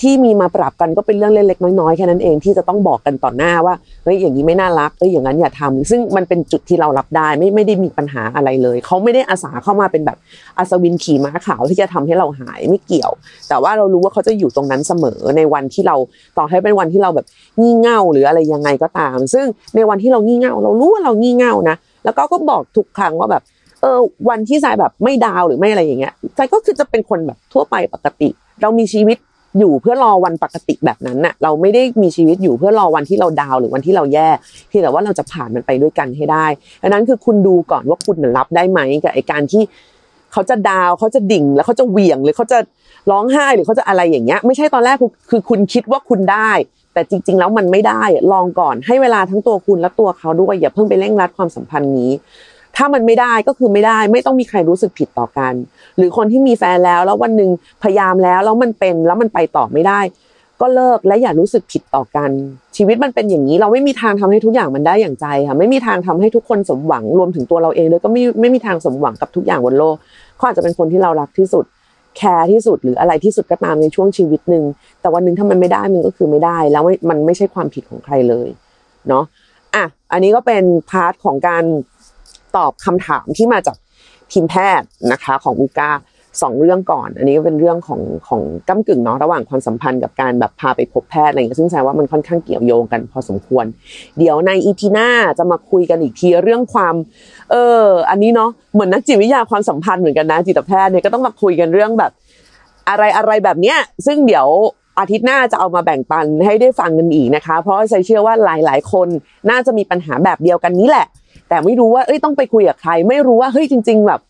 [0.00, 10.18] ที่มีมาปรับกันก็เป็นเรื่องเล็กๆน้อยๆแค่นั้นเองที่จะต้องบอกกันต่อหน้าว่าเฮ้ยอย่างนี้ไม่น่ารักเฮ้ยอย่างนั้นอย่าทำซึ่งมันเป็นจุดที่เรารับได้ไม่ไม่ได้มีปัญหาอะไรเลย เขาไม่ได้อาสาเข้ามาเป็นแบบ
[10.58, 13.10] อัศวินขี่ม้าขาวที่จะทำให้เราหายไม่เกี่ยว
[13.48, 15.96] แต่ว่าเรารู้ว่าเขาจะอยู่ตรงนั้นเสมอในวันที่เรา
[16.38, 17.26] ต่อให้เป็นวันที่เราแบบ
[17.60, 23.42] งี่เง่าหรืออะไรยังไงก็ตาม ซึ่งในวันที่เรางี่เง่า เรารู้ว่าเรางี่เง่านะ แล้วก็ก็บอกทุกครั้งว่าแบบ
[23.82, 28.28] เออวันที่สายแบบไม่ดาวหรือไม่อะไรอย่างเงี้ยสายก็คือจะเป็นคนแบบทั่วไปปกติ
[28.62, 29.16] เรามีชีวิต
[29.58, 34.28] อยู่เพื่อรอวันปกติแบบนั้นน่ะเราไม่ได้มีชีวิตอยู่เพื่อรอวันที่เราดาวหรือวันที่เราแย่
[34.68, 36.46] เพียงแต่ว่าเราจะผ่านมันไปด้วยกันให้ได้
[36.82, 39.62] ดังนั้นคือคุณดูก่อนว่าคุณรับได้ไหมกับไอการที่
[40.32, 42.58] เขาจะดาวเขาจะดิ่ง แล้วเขาจะเหวี่ยงหรือเขาจะ
[43.10, 44.96] ร้องไห้หรือเขาจะอะไรอย่างเงี้ย ไม่ใช่ตอนแรก
[45.30, 46.50] คือคุณคิดว่าคุณได้
[46.94, 52.10] แต่จริง ๆ แล้วมันไม่ได้ลองก่อนให้เวลาทั้งตัวคุณและตัวเขาด้วยอย่าเพิ่งไปเร่งรัดความสัมพันธ์นี้
[52.78, 55.54] ถ้ามันไม่ได้ก็คือไม่ได้ ไม่ต้องมีใครรู้สึกผิดต่อกัน
[55.96, 57.50] หรือคนที่มีแฟนแล้วแล้ววันหนึ่ง
[57.82, 60.00] พยายามแล้วแล้วมันเป็นแล้วมันไปต่อไม่ได้
[60.60, 62.30] ก็เลิกและอย่ารู้สึกผิดต่อกัน
[62.76, 69.96] ชีวิตมันเป็นอย่างนี้เราไม่มีทางทำให้ทุกอย่างมันได้อย่างใจค่ะไม่มีทางทำให้ทุกคนสมหวังรวมถึงตัวเราเองด้วยก็ไม่ไม่มีทางสมหวังกับทุกอย่างบนโลก
[70.36, 71.64] เขาอาจจะเป็นคนที่เรารักที่สุด
[72.16, 74.64] care ที่สุดหรืออะไรที่สุดก็ตามในช่วงชีวิตหนึ่ง
[75.00, 78.48] แต่วันหนึ่งถ้ามันไม่ได้มันก็คือไม่ได้ แล้วมันไม่ใช่ความผิดของใครเลย
[79.08, 79.24] เนาะ
[79.74, 81.64] อะอันนี้ก็เป็น part ของการ
[82.58, 83.76] ตอบคำถามที่มาจาก
[84.32, 85.92] ทีมแพทย์นะคะของอูกา
[86.42, 93.64] สองเรื่องก่อน อันนี้ก็เป็นเรื่องของของก้ากึ่งเนาะระหว่างความสัมพันธ์กับการแบบพาไปพบแพทย์อะไรอย่างเงี้ยซึ่งแสดงว่ามันค่อนข้างเกี่ยวโยงกันพอสมควร
[94.18, 96.94] เดี๋ยวในอีพีหน้าจะมาคุยกันอีกทีเรื่องความ
[97.50, 102.12] เออ อันนี้เนาะเหมือนนักจิตวิทยาความสัมพันธ์เหมือนกันนะจิตแพทย์เนี่ยก็ต้องมาคุยกันเรื่องแบบ
[102.88, 104.46] อะไรอะไรแบบเนี้ย ซึ่งเดี๋ยว
[104.98, 109.08] อาทิตย์หน้าจะเอามาแบ่งปันให้ได้ฟังกันอีกนะคะ เพราะใจเชื่อว่าหลาย ๆ คน
[109.50, 111.06] น่าจะมีปัญหาแบบเดียวกันนี้แหละ
[111.48, 114.20] แต่ไม่รู้ว่าเอ้ยต้องไปคุยกับใคร ไม่รู้ว่าเฮ้ยจริง ๆ แบบ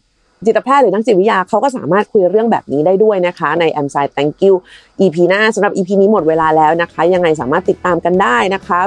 [0.47, 4.55] จิตแพทย์หรือนักจิตวิทยาเขาก็สามารถคุยเรื่องแบบนี้ได้ด้วยนะคะใน a m s i d Thank you
[5.01, 8.79] EP หน้าสำหรับ EP นี้หมดเวลาแล้วนะคะ ยังไงสามารถติดตามกันได้นะคะ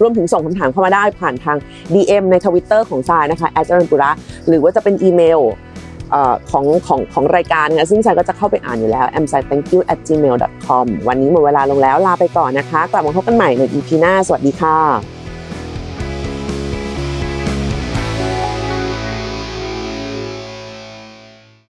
[0.00, 1.56] รวมถึงส่งคำถามเข้ามาได้ผ่านทาง
[1.94, 4.10] DM ใน Twitter ของทรายนะคะแอจ r ร n ปุระ
[4.48, 5.40] หรือว่าจะเป็นอีเมล
[6.50, 15.17] ของของของรายการนะซึ่งฉันก็จะเข้าไปอ่านอยู่แล้ว a m s i thank you at gmail com วันนี้หมดเวลาลงแล้วลาไปก่อนนะคะ กลับมาพบกันใหม่ใน EP หน้า สวัสดีค่ะ